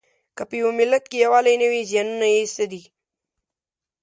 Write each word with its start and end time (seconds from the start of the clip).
که 0.35 0.43
په 0.49 0.55
یوه 0.61 0.73
ملت 0.79 1.03
کې 1.09 1.17
یووالی 1.23 1.55
نه 1.61 1.67
وي 1.71 1.81
زیانونه 1.91 2.27
یې 2.35 2.43
څه 2.55 2.63
دي؟ 2.71 2.81